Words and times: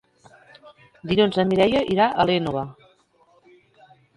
Dilluns 1.11 1.37
na 1.41 1.45
Mireia 1.51 1.83
irà 1.97 2.09
a 2.09 2.27
l'Énova. 2.31 2.65